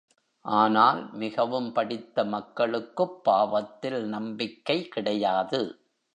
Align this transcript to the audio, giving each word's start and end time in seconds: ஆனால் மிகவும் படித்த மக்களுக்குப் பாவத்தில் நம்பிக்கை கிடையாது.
ஆனால் 0.45 1.13
மிகவும் 1.13 1.73
படித்த 1.73 2.25
மக்களுக்குப் 2.25 3.23
பாவத்தில் 3.23 4.07
நம்பிக்கை 4.07 4.87
கிடையாது. 4.87 5.61